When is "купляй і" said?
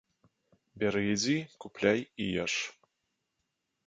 1.65-2.27